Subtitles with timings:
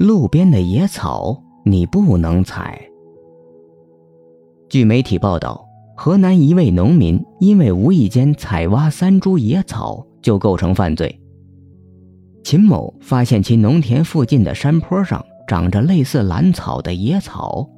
[0.00, 2.80] 路边的野草你不能采。
[4.70, 5.62] 据媒体报道，
[5.94, 11.20] 河南一位农民因为无意间采挖三株野草就构成犯罪。
[12.42, 17.68] 秦某发现其农田附近的山坡上长着类似兰草的野草，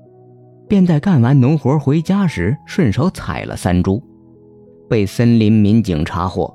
[0.68, 4.00] 便在干完农活回家时顺手采了三株，
[4.89, 6.54] 被森林民警查获。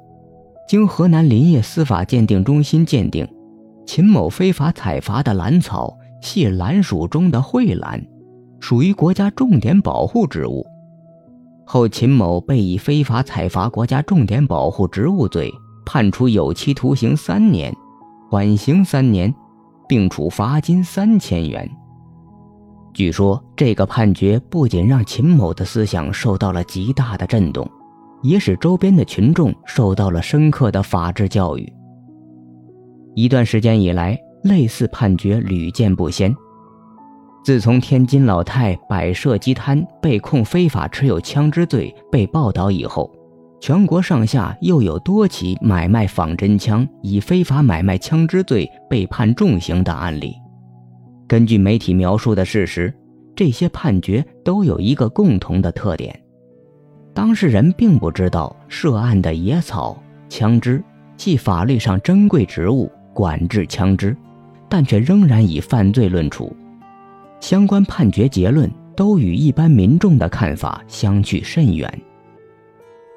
[0.70, 3.28] 经河南林业司法鉴定中心鉴定。
[3.88, 8.06] 秦某非法采伐的兰草系兰属中的蕙兰，
[8.60, 10.68] 属于国家重点保护植物。
[11.66, 15.52] 后秦某被以非法采伐国家重点保护植物罪
[15.86, 17.74] 判处有期徒刑三年，
[18.30, 19.34] 缓刑三年，
[19.88, 21.70] 并处罚金三千元。
[22.94, 27.66] 据说这个判决不仅让秦某的思想受到了极大的震动，
[28.22, 31.72] 也使周边的群众受到了深刻的法治教育。
[33.18, 36.32] 一段时间以来，类似判决屡见不鲜。
[37.44, 43.12] 自从天津老太摆设鸡摊被控非法持有枪支罪被报道以后，
[43.60, 50.36] 全国上下又有多起买卖仿真枪以非法买卖枪支罪被判重刑的案例。
[51.28, 52.94] 根据媒体描述的事实，
[53.36, 56.16] 这些判决都有一个共同的特点：
[57.16, 59.98] 当事人并不知道涉案的野草、
[60.30, 60.84] 枪支
[61.18, 62.88] 系法律上珍贵植物。
[63.18, 64.16] 管制枪支，
[64.70, 66.56] 但却仍然以犯罪论处，
[67.40, 71.92] 相关判决结论都与一般民众的看法相去甚远。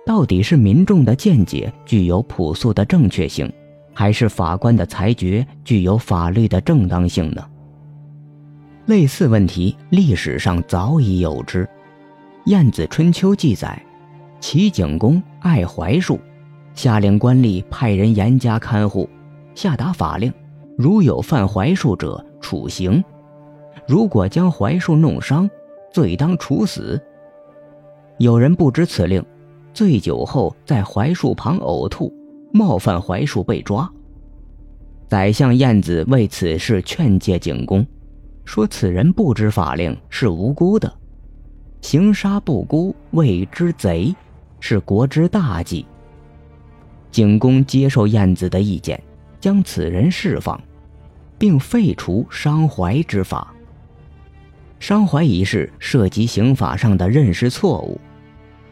[0.07, 3.53] 到底是民众的见解具有朴素的正确性，
[3.93, 7.47] 还是法官的裁决具有法律的正当性呢？
[8.87, 11.65] 类似问题历史上早已有之，
[12.47, 13.79] 《晏子春秋》记载，
[14.41, 16.19] 齐景公爱槐树，
[16.73, 19.07] 下令官吏派人严加看护。
[19.61, 20.33] 下达法令，
[20.79, 23.05] 如有犯槐树者，处刑；
[23.87, 25.47] 如果将槐树弄伤，
[25.93, 26.99] 罪当处死。
[28.17, 29.23] 有人不知此令，
[29.75, 32.11] 醉酒后在槐树旁呕吐，
[32.55, 33.87] 冒犯槐树被抓。
[35.09, 37.87] 宰相晏子为此事劝诫景公，
[38.47, 40.91] 说此人不知法令，是无辜的，
[41.83, 44.17] 行杀不辜，谓之贼，
[44.59, 45.85] 是国之大忌。
[47.11, 48.99] 景公接受晏子的意见。
[49.41, 50.61] 将此人释放，
[51.39, 53.53] 并废除伤怀之法。
[54.79, 58.01] 伤怀一事涉及刑法上的认识错误，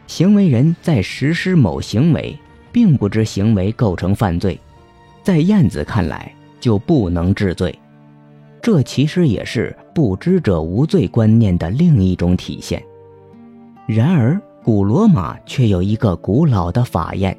[0.07, 2.37] 行为人在实施某行为，
[2.71, 4.59] 并不知行为构成犯罪，
[5.23, 7.77] 在晏子看来就不能治罪。
[8.61, 12.83] 这其实也是“不知者无罪”观念的另一种体现。
[13.87, 17.35] 然而，古罗马却有一个古老的法验。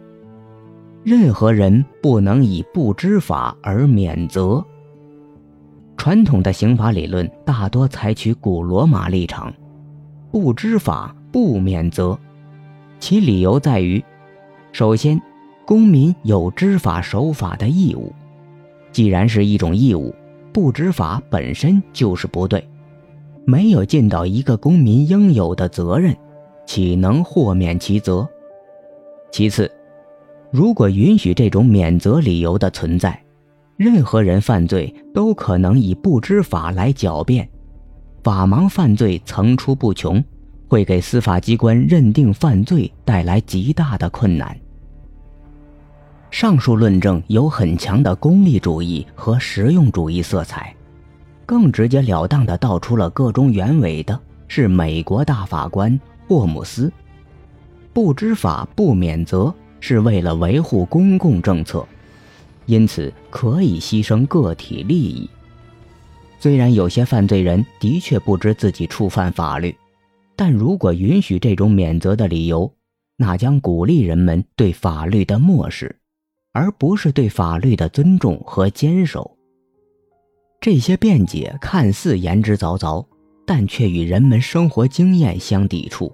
[1.03, 4.65] 任何人不能以不知法而免责。
[5.97, 9.53] 传统的刑法理论大多采取古罗马立场，
[10.31, 12.19] 不知法不免责。
[12.99, 14.03] 其理由在于：
[14.73, 15.21] 首先，
[15.67, 18.13] 公民有知法守法的义务；
[18.93, 20.15] 既然是一种义务，
[20.53, 22.67] 不知法本身就是不对，
[23.47, 26.15] 没有尽到一个公民应有的责任，
[26.67, 28.29] 岂能豁免其责？
[29.31, 29.71] 其次，
[30.51, 33.21] 如果允许这种免责理由的存在，
[33.77, 37.49] 任何人犯罪都可能以不知法来狡辩，
[38.25, 40.23] 法盲犯罪层出不穷，
[40.69, 44.59] 会给司法机关认定犯罪带来极大的困难。
[46.33, 50.75] 上述论证有很强的功利主义和实用主义色彩，
[51.47, 54.19] 更直截了当地道出了个中原委的
[54.49, 56.93] 是美国大法官霍姆斯，
[57.93, 59.55] 不知法不免责。
[59.81, 61.85] 是为了维护公共政策，
[62.67, 65.29] 因此可以牺牲个体利益。
[66.39, 69.75] 虽然有些犯罪人的确不知自己触犯法律，
[70.37, 72.73] 但如果允许这种免责的理由，
[73.17, 75.95] 那将鼓励人们对法律的漠视，
[76.53, 79.37] 而不是对法律的尊重和坚守。
[80.61, 83.05] 这些辩解看似言之凿凿，
[83.47, 86.11] 但却与人们生活经验相抵触。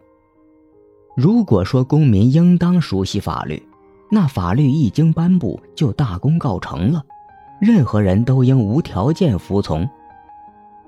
[1.17, 3.61] 如果说公民应当熟悉法律，
[4.11, 7.03] 那法律一经颁布就大功告成了，
[7.59, 9.89] 任何人都应无条件服从。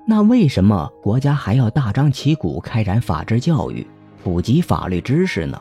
[0.05, 3.85] 那为什么国家还要大张旗鼓开展法治教育，
[4.23, 5.59] 普及法律知识呢？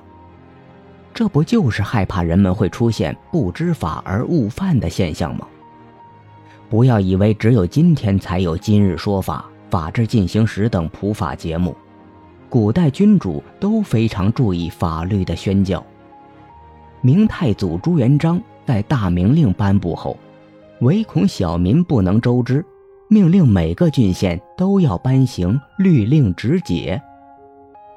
[1.15, 5.47] 这不就是害怕人们会出现不知法而误犯的现象吗？
[6.69, 11.75] 不要以为只有今天才有《今日说法》《法治进行时》等普法节目。
[12.49, 15.85] 古代君主都非常注意法律的宣教。
[17.01, 20.17] 明太祖朱元璋在大明令颁布后，
[20.81, 22.65] 唯恐小民不能周知，
[23.09, 27.01] 命令每个郡县都要颁行律令直解。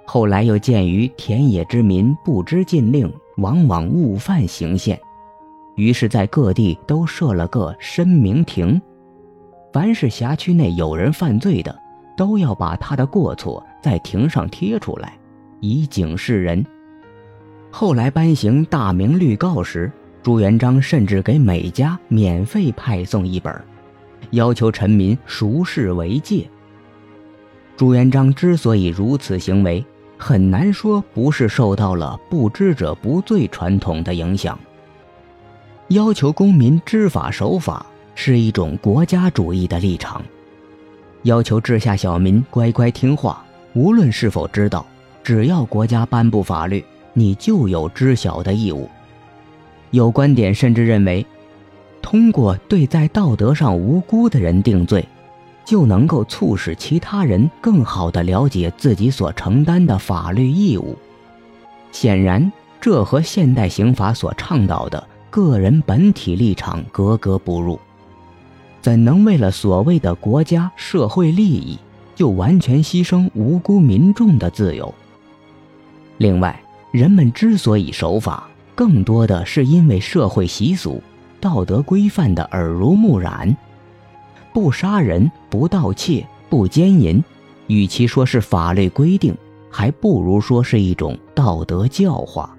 [0.05, 4.99] 后来又鉴于田野之民不知禁令，往往误犯刑县，
[5.75, 8.81] 于是，在各地都设了个申明亭，
[9.71, 11.73] 凡是辖区内有人犯罪的，
[12.17, 15.17] 都要把他的过错在亭上贴出来，
[15.59, 16.65] 以警示人。
[17.69, 19.91] 后来颁行大明律告时，
[20.21, 23.53] 朱元璋甚至给每家免费派送一本，
[24.31, 26.47] 要求臣民熟视为戒。
[27.75, 29.83] 朱元璋之所以如此行为，
[30.17, 34.59] 很难说不是受到了“不知者不罪”传统的影响。
[35.87, 40.21] 要求公民知法守法是一种国家主义的立场，
[41.23, 43.43] 要求治下小民乖乖听话，
[43.73, 44.85] 无论是否知道，
[45.23, 46.83] 只要国家颁布法律，
[47.13, 48.89] 你就有知晓的义务。
[49.91, 51.25] 有观点甚至认为，
[52.01, 55.05] 通过对在道德上无辜的人定罪。
[55.63, 60.97] 就能够促使其他人更好地了解自己所承担的法律义务。
[61.91, 62.51] 显然，
[62.81, 67.79] 这和现代刑法所倡导的个人本体立场格格不入。
[68.81, 71.77] 怎能为了所谓的国家社会利益，
[72.21, 74.93] 就完全牺牲无辜民众的自由？
[76.19, 81.01] 另外，人们之所以守法，更多的是因为社会习俗、
[81.39, 83.57] 道德规范的耳濡目染。
[84.53, 87.23] 不杀人，不盗窃，不奸淫，
[87.65, 89.35] 与其说是法律规定，
[89.71, 92.55] 还不如说是一种道德教化。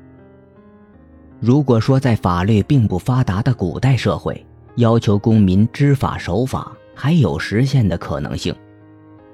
[1.39, 4.45] 如果说在法律并不发达的古代社会，
[4.75, 8.53] 要求公民知法守法还有实现的可能性，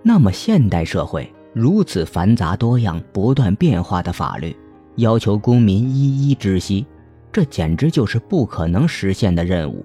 [0.03, 4.56] 那么现代社会如此繁杂多样、不断变化的法律，
[4.97, 6.87] 要求公民一一知悉，
[7.33, 9.85] 这简直就是不可能实现的任务。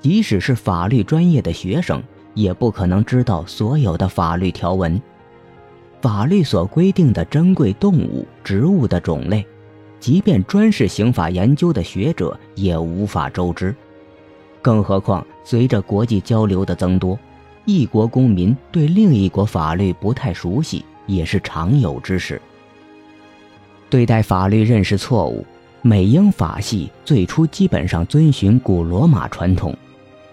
[0.00, 2.02] 即使是法律专业的学生，
[2.34, 5.00] 也不可能知道所有的法律条文。
[6.00, 9.44] 法律所规定的珍贵动物、植物的种类，
[9.98, 13.76] 即便专是刑法研究的学者也无法周知。
[14.62, 17.18] 更何况，随着国际交流的增多，
[17.70, 22.42] 一国公民对另一国法律不太熟悉，也是常有之事。
[23.88, 25.46] 对待法律认识错误，
[25.80, 29.72] 美英法系最初基本上遵循古罗马传统。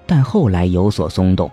[0.08, 1.52] 但后来有所松动。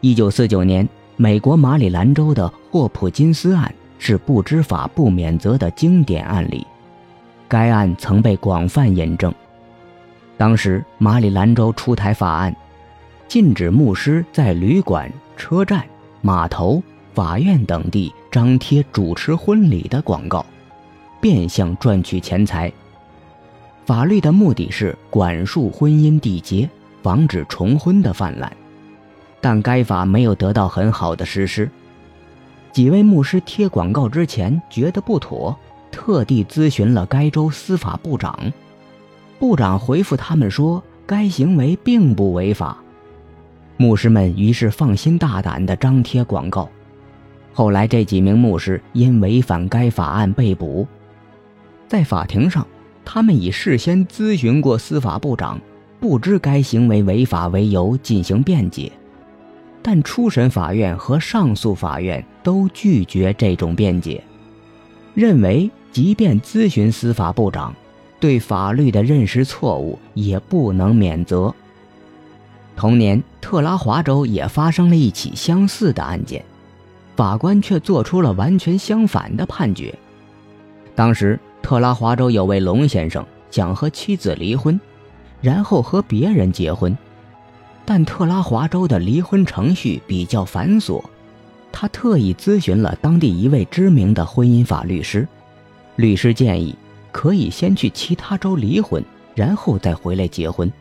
[0.00, 6.66] 一九四九年，美国马里兰州的霍普金斯案是不知法不免责的经典案例，
[7.48, 9.32] 该案曾被广泛引证。
[10.36, 12.54] 当时，马里兰州出台法案，
[13.28, 15.84] 禁止牧师在旅馆、车站、
[16.22, 16.82] 码头、
[17.12, 20.44] 法院等地张贴主持婚礼的广告，
[21.20, 22.72] 变相赚取钱财。
[23.84, 26.68] 法律的目的是管束婚姻缔结。
[27.02, 28.50] 防止重婚的泛滥，
[29.38, 31.68] 但该法没有得到很好的实施。
[32.72, 35.54] 几位牧师贴广告之前觉得不妥，
[35.90, 38.50] 特地咨询了该州司法部长。
[39.38, 42.82] 部长回复他们说，该行为并不违法。
[43.76, 46.68] 牧师们于是放心大胆地张贴广告。
[47.52, 50.86] 后来，这几名牧师因违反该法案被捕。
[51.86, 52.66] 在法庭上，
[53.04, 55.60] 他们以事先咨询过司法部长。
[56.00, 58.92] 不知该行为违法为由进行辩解，
[59.80, 64.22] 但初审法院和上诉法院都拒绝这种辩解，
[65.14, 67.74] 认为即便咨询司法部长，
[68.20, 71.54] 对法律的认识错误也不能免责。
[72.76, 76.44] 同年，特拉华州也发生了一起相似的案件，
[77.16, 79.96] 法官却做出了完全相反的判决。
[80.94, 84.80] 当时，特拉华州有位龙先生想和妻子离婚。
[85.40, 86.96] 然后和别人结婚，
[87.84, 91.04] 但特拉华州的离婚程序比较繁琐，
[91.70, 95.28] 他特意咨询了当地一位知名的婚姻法律师，
[95.96, 96.74] 律师建议
[97.12, 99.04] 可以先去其他州离婚，
[99.34, 100.72] 然后再回来结婚。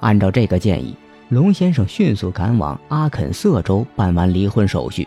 [0.00, 0.94] 按照这个建议，
[1.28, 5.06] 龙先生迅速赶往阿肯色州办完离婚手续，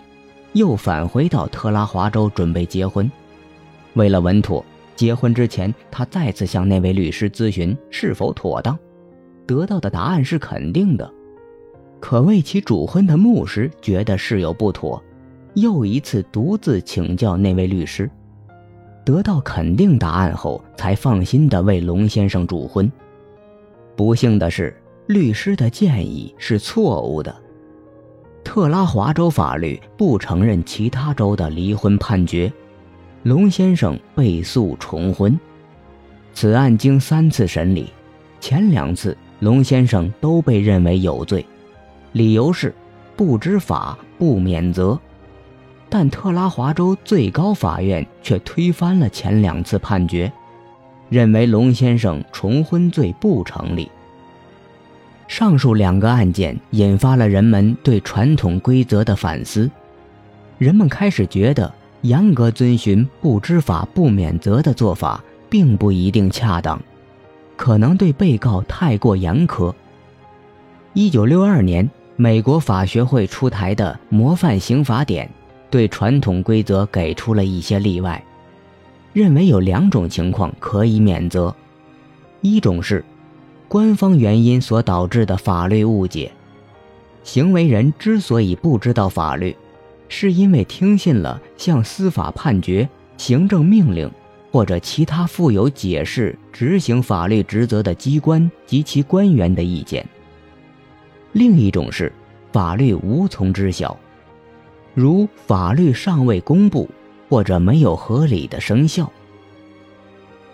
[0.52, 3.10] 又返回到特拉华州准备结婚。
[3.94, 4.64] 为了稳妥。
[4.98, 8.78] 结婚之前，他再次向那位律师咨询是否妥当，
[9.48, 11.10] 得到的答案是肯定的。
[12.02, 15.02] 可为其主婚的牧师觉得事有不妥，
[15.54, 18.12] 又一次独自请教那位律师，
[19.06, 22.92] 得到肯定答案后，才放心的为龙先生主婚。
[23.96, 24.76] 不幸的是，
[25.10, 27.36] 律师的建议是错误的。
[28.44, 32.54] 特拉华州法律不承认其他州的离婚判决。
[33.24, 35.38] 龙先生被诉重婚，
[36.32, 37.92] 此案经三次审理，
[38.40, 41.44] 前两次龙先生都被认为有罪，
[42.12, 42.72] 理由是
[43.16, 45.00] 不知法不免责。
[45.90, 50.32] 但特拉华州最高法院却推翻了前两次判决，
[51.10, 53.90] 认为龙先生重婚罪不成立。
[55.30, 59.70] 上述两个案件引发了人们对传统规则的反思，
[60.58, 61.72] 人们开始觉得
[62.02, 66.82] 严格遵循“不知法不免责”的做法并不一定恰当，
[67.56, 69.72] 可能对被告太过严苛。
[70.94, 75.28] 一九六二年，美国法学会出台的《模范刑法典》。
[75.70, 78.24] 对传统规则给出了一些例外，
[79.14, 81.56] 认为有两种情况可以免责：
[82.42, 83.06] 一种是
[83.70, 86.32] 官方原因所导致的法律误解，
[87.24, 89.56] 行为人之所以不知道法律，
[90.08, 94.10] 是因为听信了向司法判决、行政命令
[94.52, 100.04] 或者其他负有解释、执行法律职责的机关及其官员的意见；
[101.34, 102.12] 另一种是
[102.52, 103.96] 法律无从知晓。
[104.96, 106.90] 如法律尚未公布，
[107.30, 109.12] 或者没有合理的生效。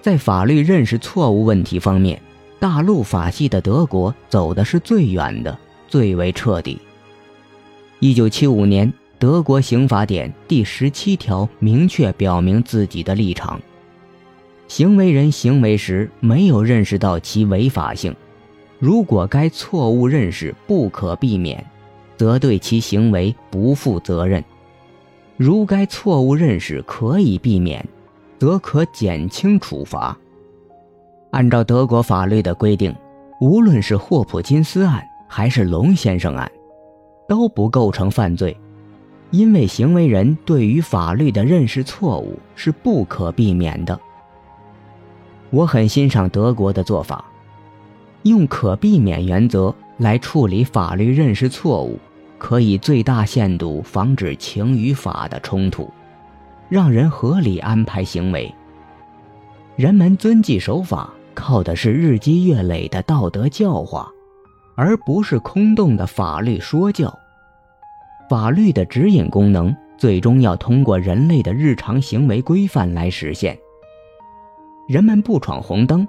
[0.01, 2.21] 在法律认识错误问题方面，
[2.65, 5.55] 大陆法系的德国走的是最远的、
[5.87, 6.81] 最为彻底。
[7.99, 13.61] 一九七五年，德国刑法典第十七条明确表明自己的立场：
[14.67, 18.15] 行为人行为时没有认识到其违法性，
[18.79, 21.63] 如果该错误认识不可避免。
[22.17, 24.43] 则对其行为不负责任。
[25.37, 27.87] 如该错误认识可以避免，
[28.39, 30.17] 则可减轻处罚。
[31.35, 32.95] 按照德国法律的规定，
[33.41, 36.49] 无论是霍普金斯案还是龙先生案，
[37.27, 38.57] 都不构成犯罪，
[39.31, 43.99] 因为行为人对于法律的认识错误是不可避免的。
[45.49, 47.25] 我很欣赏德国的做法，
[48.23, 49.75] 用可避免原则。
[49.97, 51.97] 来处理法律认识错误，
[52.37, 55.89] 可以最大限度防止情与法的冲突，
[56.67, 58.53] 让人合理安排行为。
[59.77, 64.09] 人们遵纪守法，靠的是日积月累的道德教化，
[64.75, 67.13] 而不是空洞的法律说教。
[68.27, 73.55] 法律的指引功能，最终要通过人类的日常行为规范来实现。
[74.87, 76.07] 人们不闯红灯。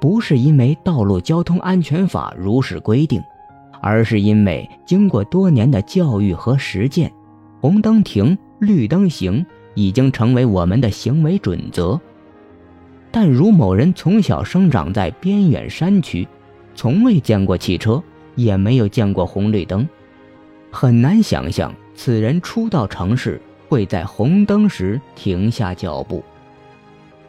[0.00, 3.22] 不是因为《道路交通安全法》如是规定，
[3.80, 7.10] 而是因为经过多年的教育和实践，
[7.62, 11.98] 红灯停，绿灯行已经成为我们的行为准则。
[13.14, 16.26] 但如某人从小生长在边远山区，
[16.74, 18.02] 从未见过汽车，
[18.34, 19.88] 也没有见过红绿灯，
[20.72, 26.24] 很难想象此人初到城市会在红灯时停下脚步。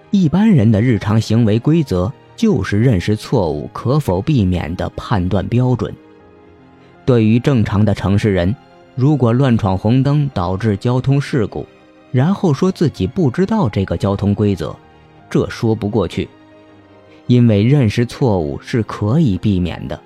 [0.09, 2.11] 一般人的日常行为规则。
[2.37, 5.95] 就是认识错误可否避免的判断标准。
[7.05, 8.53] 对于正常的城市人，
[8.93, 11.65] 如果乱闯红灯导致交通事故，
[12.11, 14.75] 然后说自己不知道这个交通规则，
[15.29, 16.27] 这说不过去，
[17.27, 19.99] 因为认识错误是可以避免的。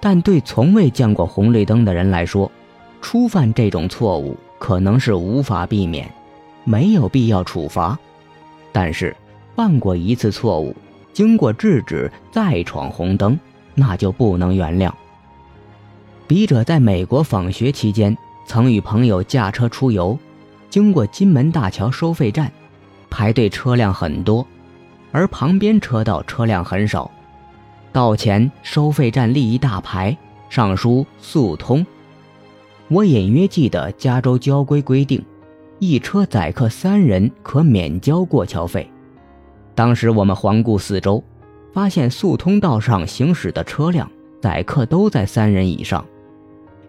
[0.00, 2.50] 但对从未见过红绿灯的人来说，
[3.00, 6.10] 初犯这种错误可能是无法避免，
[6.64, 7.98] 没有必要处罚。
[8.72, 9.14] 但是
[9.54, 10.74] 犯过一次错误，
[11.12, 13.38] 经过制止再闯红灯，
[13.74, 14.90] 那就不能原谅。
[16.26, 20.18] 笔者在美国访学期间，曾与朋友驾车出游，
[20.70, 22.50] 经过金门大桥收费站，
[23.12, 24.44] 排队车辆很多，
[25.12, 27.10] 而旁边车道车辆很少。
[27.92, 30.16] 道前收费站立一大牌，
[30.48, 31.86] 上书“速通”。
[32.88, 35.22] 我隐约记得加州交规规定，
[35.78, 38.90] 一车载客三人可免交过桥费。
[39.74, 41.22] 当时我们环顾四周，
[41.74, 46.02] 发现速通道上行驶的车辆载客都在三人以上，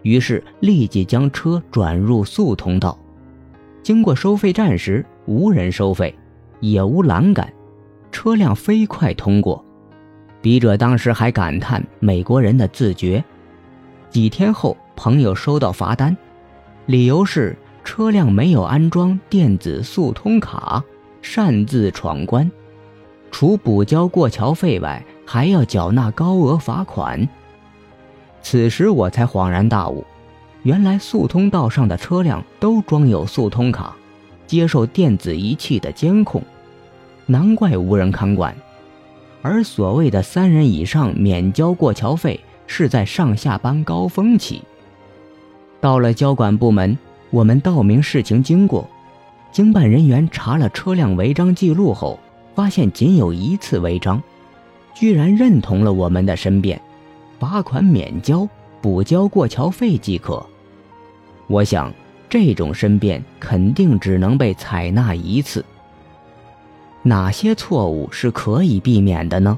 [0.00, 2.98] 于是立即将车转入速通道。
[3.82, 6.14] 经过收费站时，无人收费，
[6.60, 7.52] 也无栏杆，
[8.12, 9.64] 车辆飞快通过。
[10.40, 13.24] 笔者当时还感叹美国人的自觉。
[14.10, 16.16] 几天后，朋友收到罚单，
[16.86, 20.84] 理由是车辆没有安装电子速通卡，
[21.22, 22.50] 擅自闯关。
[23.30, 27.26] 除补交过桥费外，还要缴纳高额罚款。
[28.42, 30.04] 此时我才恍然大悟，
[30.62, 33.96] 原来速通道上的车辆都装有速通卡，
[34.46, 36.42] 接受电子仪器的监控，
[37.26, 38.54] 难怪无人看管。
[39.42, 44.62] 而所谓的三人以上免交过桥费，是在上下班高峰期。
[45.80, 46.96] 到了交管部门，
[47.30, 48.88] 我们道明事情经过，
[49.52, 52.18] 经办人员查了车辆违章记录后。
[52.54, 54.22] 发现仅有一次违章，
[54.94, 56.80] 居然认同了我们的申辩，
[57.40, 58.48] 罚款免交，
[58.80, 60.46] 补交过桥费即可，
[61.48, 61.92] 我想，
[62.34, 65.64] 这种申辩肯定只能被采纳一次。
[67.04, 69.56] 哪些错误是可以避免的呢？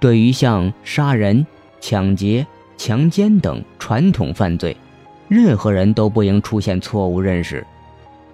[0.00, 1.46] 对于像杀人、
[1.80, 2.44] 抢劫、
[2.76, 4.76] 强奸等传统犯罪，
[5.28, 7.64] 任何人都不应出现错误认识。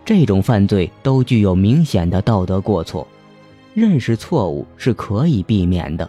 [0.03, 3.07] 这种犯罪都具有明显的道德过错，
[3.75, 6.09] 认识错误是可以避免的。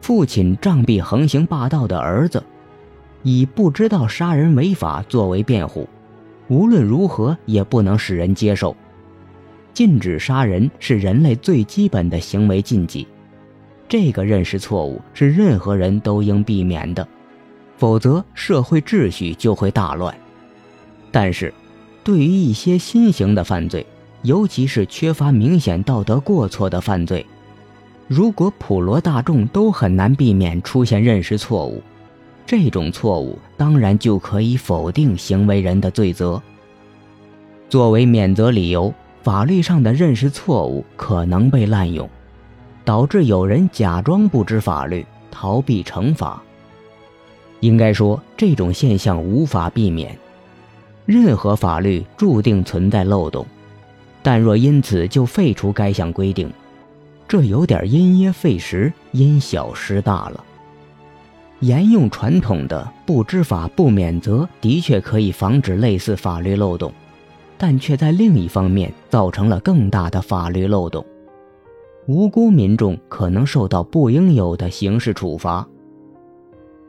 [0.00, 2.42] 父亲杖毙横行霸道的儿子，
[3.22, 5.86] 以不知道杀人违法作为辩护，
[6.48, 8.76] 无论如何也不能使人接受。
[9.72, 13.06] 禁止杀人是人类最基本的行为禁忌，
[13.88, 17.06] 这个认识错误是任何人都应避免的，
[17.76, 20.16] 否则社会秩序就会大乱。
[21.10, 21.52] 但是，
[22.04, 23.84] 对于一些新型的犯罪，
[24.22, 27.26] 尤其是缺乏明显道德过错的犯罪。
[28.06, 31.82] 如果普罗大众都很难避免出现认识错误，
[32.46, 36.40] 这种错误当然就可以否定行为人的罪责。
[37.68, 42.08] 作为免责理由，法律上的认识错误可能被滥用，
[42.84, 46.40] 导致有人假装不知法律，逃避惩罚。
[47.60, 50.16] 应该说，这种现象无法避免。
[51.06, 53.46] 任何法律注定存在漏洞，
[54.22, 56.52] 但若因此就废除该项规定。
[57.26, 60.44] 这有点因噎废食，因小失大了。
[61.64, 66.92] 沿用传统的“不知法不免责”的确可以防止类似法律漏洞，
[67.56, 71.02] 但却在另一方面造成了更大的法律漏洞，
[72.06, 75.66] 无辜民众可能受到不应有的刑事处罚。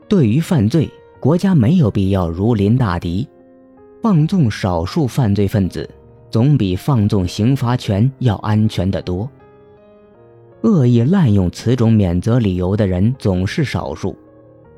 [0.08, 3.26] 对于犯罪，国家没有必要如临大敌，
[4.02, 5.88] 放纵少数犯罪分子，
[6.30, 9.26] 总比放纵刑罚权要安全得多。
[10.60, 14.14] 恶意滥用此种免责理由的人总是少数，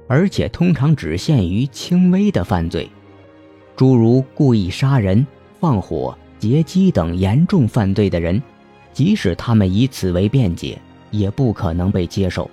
[0.09, 2.91] 而且通常只限于轻微的犯罪，
[3.77, 5.25] 诸如故意杀人、
[5.61, 8.43] 放火、劫机等严重犯罪的人，
[8.93, 10.77] 即使他们以此为辩解，
[11.13, 12.51] 也不可能被接受。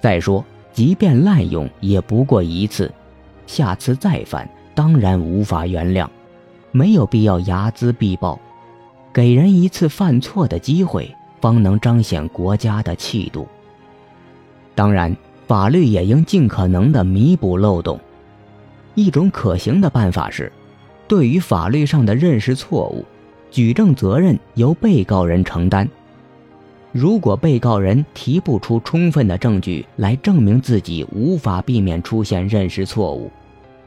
[0.00, 2.92] 再说，即便滥用，也不过一次，
[3.46, 6.06] 下次再犯，当然无法原谅，
[6.70, 8.38] 没有必要睚眦必报，
[9.12, 11.12] 给人一次犯错的机会。
[11.40, 13.48] 方能彰显国家的气度。
[14.74, 15.16] 当然，
[15.50, 17.98] 法律也应尽可能的弥补漏洞。
[18.94, 20.52] 一种可行的办法是，
[21.08, 23.04] 对于法律上的认识错误，
[23.50, 25.88] 举证责任由被告人承担。
[26.92, 33.28] 如果被告人提不出充分的证据来证明自己无法避免出现认识错误，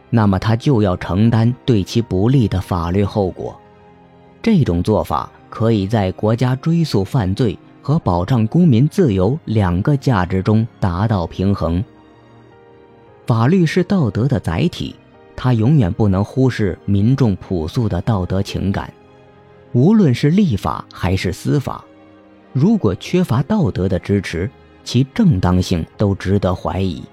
[0.10, 3.58] 那么他就要承担对其不利的法律后果。
[4.42, 5.32] 这种做法。
[5.54, 11.84] 可以在国家追诉犯罪和保障公民自由两个价值中达到平衡。
[13.28, 14.96] 法律是道德的载体，
[15.36, 18.92] 它永远不能忽视民众朴素的道德情感。
[19.74, 21.84] 无论是立法还是司法，
[22.54, 24.50] 如果缺乏道德的支持，
[24.84, 27.04] 其正当性都值得怀疑。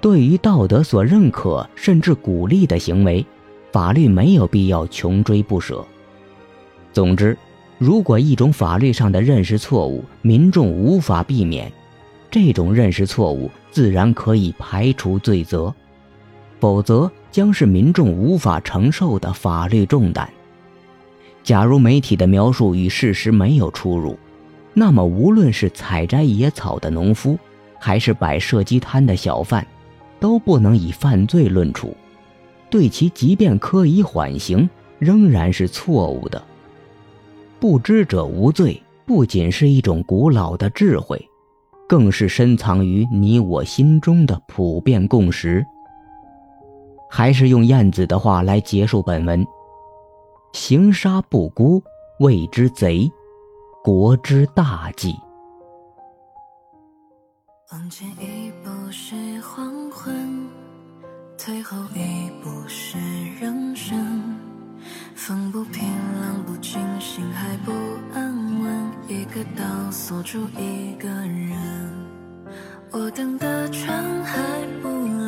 [0.00, 3.24] 对于道德所认可甚至鼓励的行为，
[3.72, 5.82] 法律没有必要穷追不舍。
[6.92, 7.36] 总之，
[7.78, 11.70] 如果一种法律上的认识错误民众无法避免，
[12.30, 15.74] 这种认识错误自然可以排除罪责，
[16.60, 20.28] 否则将是民众无法承受的法律重担。
[21.42, 24.16] 假如媒体的描述与事实没有出入，
[24.72, 27.38] 那么无论是采摘野草的农夫，
[27.78, 29.66] 还是摆射击摊的小贩，
[30.18, 31.94] 都不能以犯罪论处，
[32.70, 36.42] 对其即便科以缓刑，仍然是错误的。
[37.64, 41.18] 不知者无罪，不仅是一种古老的智慧，
[41.88, 45.64] 更是深藏于你我心中的普遍共识。
[47.10, 49.42] 还是用晏子的话来结束本文：
[50.52, 51.82] 行杀不辜，
[52.20, 53.10] 谓之贼，
[53.82, 55.16] 国之大忌。
[57.72, 60.46] 往前一步是黄昏，
[61.38, 62.98] 退后一步是
[63.40, 64.53] 人生。
[65.14, 65.82] 风不平，
[66.20, 67.72] 浪不静，心还不
[68.12, 68.90] 安稳。
[69.08, 71.56] 一个岛锁住一个人，
[72.90, 74.42] 我等的船还
[74.82, 75.23] 不。